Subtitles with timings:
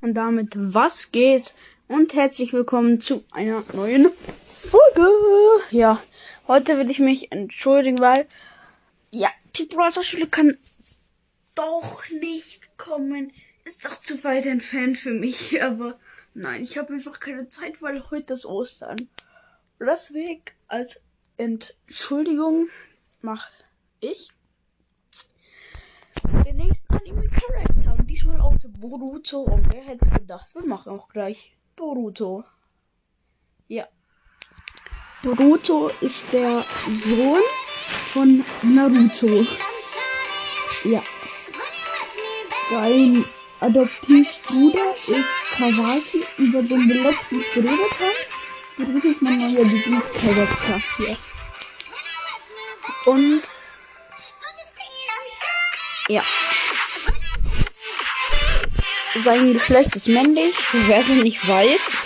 [0.00, 1.54] Und damit was geht?
[1.88, 4.08] Und herzlich willkommen zu einer neuen
[4.46, 5.08] Folge.
[5.70, 6.00] Ja,
[6.46, 8.28] heute will ich mich entschuldigen, weil
[9.10, 10.56] ja, die Browser Schule kann
[11.56, 13.32] doch nicht kommen.
[13.64, 15.98] Ist doch zu weit entfernt für mich, aber
[16.32, 19.08] nein, ich habe einfach keine Zeit, weil heute ist Ostern.
[19.80, 21.02] Deswegen als
[21.38, 22.68] Entschuldigung
[23.20, 23.50] mache
[23.98, 24.30] ich
[26.44, 27.77] den nächsten Anime Character.
[28.08, 29.40] Diesmal aus Boruto.
[29.40, 30.54] Und wer hätte es gedacht?
[30.54, 32.42] Wir machen auch gleich Boruto.
[33.66, 33.86] Ja.
[35.22, 36.64] Boruto ist der
[37.04, 37.42] Sohn
[38.14, 39.46] von Naruto.
[40.84, 41.02] Ja.
[42.70, 43.26] Sein
[43.60, 45.14] Adoptivbruder ist
[45.56, 48.86] Kawaki, über den wir letztens geredet haben.
[48.86, 51.16] Boruto ist mein neuer Lieblingscharakter hier.
[53.04, 53.42] Und
[56.08, 56.22] ja.
[59.24, 60.54] Sein Geschlecht ist männlich,
[60.86, 61.98] wer es nicht weiß.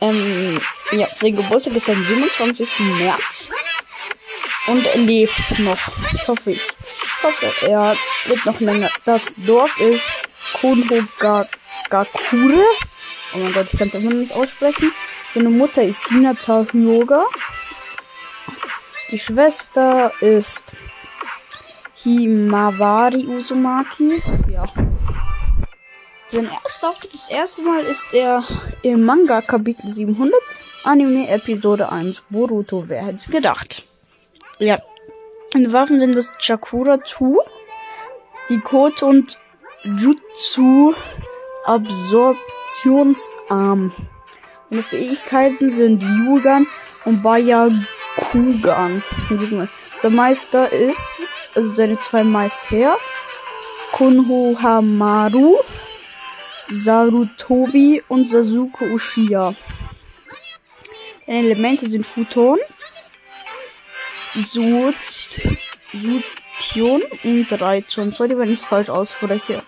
[0.00, 0.60] Ähm,
[0.92, 2.80] ja, sein Geburtstag ist am 27.
[2.98, 3.50] März.
[4.66, 5.78] Und er lebt noch.
[6.12, 6.62] Ich hoffe, ich
[7.22, 8.90] hoffe, er lebt noch länger.
[9.04, 10.10] Das Dorf ist
[10.60, 11.48] Konhogakure.
[13.32, 14.92] Oh mein Gott, ich kann es einfach nicht aussprechen.
[15.34, 17.24] Seine Mutter ist Hinata Hyoga.
[19.10, 20.72] Die Schwester ist
[22.02, 24.22] Himawari Uzumaki.
[24.50, 24.66] Ja.
[26.32, 28.44] Sein erster Auftritt, das erste Mal ist er
[28.82, 30.32] im Manga Kapitel 700,
[30.84, 33.82] Anime Episode 1, Boruto, wer hätte es gedacht.
[34.60, 34.78] Ja.
[35.54, 37.40] Und Waffen sind das Chakura Tu,
[38.48, 39.40] die Kote und
[39.82, 40.94] Jutsu
[41.64, 43.92] Absorptionsarm.
[44.70, 46.68] Seine Fähigkeiten sind Yugan
[47.06, 49.02] und Bayakugan.
[50.00, 51.18] Sein Meister ist,
[51.56, 52.96] also seine zwei Meister,
[53.90, 55.58] Konohamaru,
[56.70, 59.54] Sarutobi und Sasuke Uchiha.
[61.26, 62.58] Die Elemente sind Futon,
[64.34, 64.94] Sut,
[65.92, 68.10] Sution und Reizon.
[68.10, 69.62] Sorry, wenn ich es falsch ausspreche.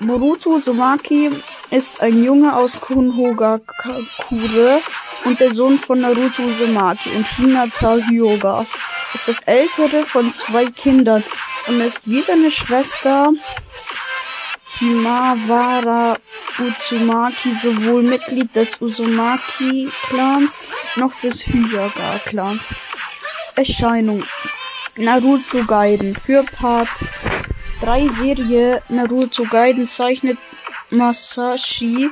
[0.00, 1.30] Boruto Uzumaki
[1.70, 4.80] ist ein Junge aus Konohagakure
[5.24, 8.66] und der Sohn von Naruto Uzumaki und Hinata Hyoga.
[9.14, 11.22] Ist das ältere von zwei Kindern
[11.68, 13.32] und ist wie seine Schwester
[14.78, 16.16] Himawara
[16.58, 20.52] Uzumaki sowohl Mitglied des Uzumaki-Clans
[20.96, 22.60] noch des Hyuga-Clans.
[23.56, 24.22] Erscheinung
[24.96, 26.90] Naruto Gaiden für Part
[27.80, 30.36] 3 Serie Naruto Gaiden zeichnet
[30.90, 32.10] Masashi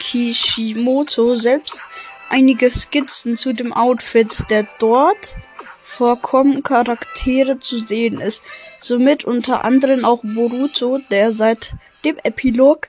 [0.00, 1.82] Kishimoto selbst
[2.28, 5.36] einige Skizzen zu dem Outfit der dort
[5.94, 8.42] vorkommen Charaktere zu sehen ist.
[8.80, 11.74] Somit unter anderem auch Boruto, der seit
[12.04, 12.88] dem Epilog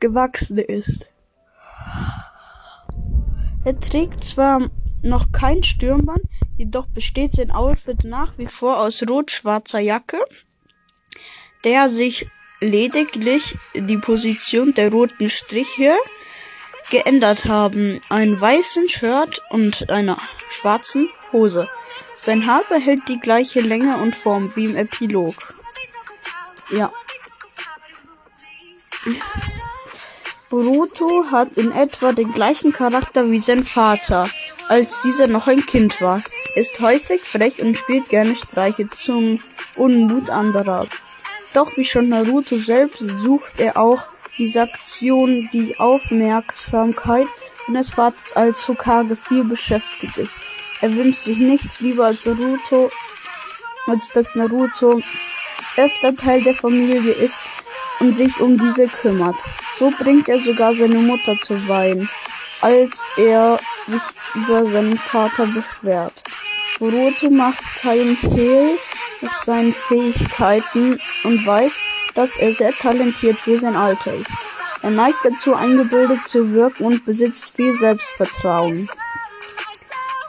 [0.00, 1.12] gewachsen ist.
[3.64, 4.68] Er trägt zwar
[5.02, 6.22] noch kein Stirnband,
[6.58, 10.18] jedoch besteht sein Outfit nach wie vor aus rot-schwarzer Jacke,
[11.64, 12.26] der sich
[12.60, 15.92] lediglich die Position der roten Striche
[16.90, 18.00] geändert haben.
[18.08, 20.18] Ein weißen Shirt und einer
[20.50, 21.68] schwarzen Hose.
[22.24, 25.34] Sein Haar behält die gleiche Länge und Form wie im Epilog.
[26.70, 26.88] Ja.
[30.48, 34.30] Boruto hat in etwa den gleichen Charakter wie sein Vater,
[34.68, 36.22] als dieser noch ein Kind war.
[36.54, 39.40] Ist häufig frech und spielt gerne Streiche zum
[39.76, 40.86] Unmut anderer.
[41.54, 44.00] Doch wie schon Naruto selbst sucht er auch
[44.38, 47.26] diese Aktion die Aufmerksamkeit
[47.66, 50.36] seines Vaters als Hokage viel beschäftigt ist.
[50.82, 52.90] Er wünscht sich nichts lieber als Naruto,
[53.86, 55.00] als dass Naruto
[55.76, 57.38] öfter Teil der Familie ist
[58.00, 59.36] und sich um diese kümmert.
[59.78, 62.08] So bringt er sogar seine Mutter zu weinen,
[62.62, 64.02] als er sich
[64.34, 66.24] über seinen Vater beschwert.
[66.80, 68.76] Boruto macht keinen Fehl
[69.22, 71.78] aus seinen Fähigkeiten und weiß,
[72.16, 74.32] dass er sehr talentiert für sein Alter ist.
[74.82, 78.88] Er neigt dazu, eingebildet zu wirken und besitzt viel Selbstvertrauen.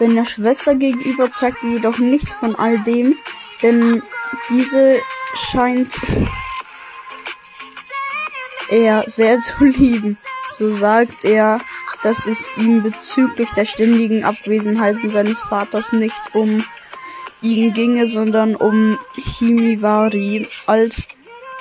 [0.00, 3.14] Seiner Schwester gegenüber zeigt er jedoch nichts von all dem,
[3.62, 4.02] denn
[4.48, 4.94] diese
[5.34, 5.92] scheint
[8.70, 10.16] er sehr zu lieben.
[10.52, 11.60] So sagt er,
[12.02, 16.64] dass es ihm bezüglich der ständigen Abwesenheiten seines Vaters nicht um
[17.42, 21.08] ihn ginge, sondern um Himiwari, als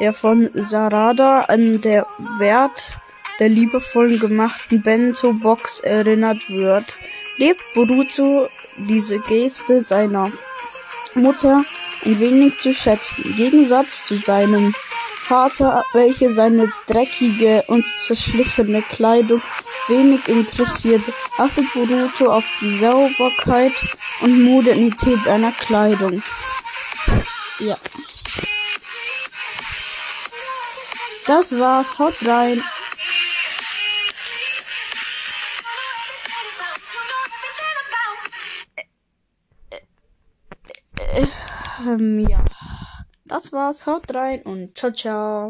[0.00, 2.06] er von Sarada an der
[2.38, 2.98] Wert
[3.40, 6.98] der liebevollen gemachten Bento-Box erinnert wird,
[7.42, 10.30] lebt Boruto diese Geste seiner
[11.14, 11.64] Mutter
[12.04, 13.24] ein wenig zu schätzen.
[13.24, 14.72] Im Gegensatz zu seinem
[15.26, 19.42] Vater, welche seine dreckige und zerschlissene Kleidung
[19.88, 21.02] wenig interessiert,
[21.36, 23.72] achtet Boruto auf die Sauberkeit
[24.20, 26.22] und Modernität seiner Kleidung.
[27.58, 27.76] Ja.
[31.26, 31.98] Das war's.
[31.98, 32.62] Haut rein.
[41.86, 42.44] Ähm, ja.
[43.24, 43.86] Das war's.
[43.86, 45.40] Haut rein und ciao, ciao.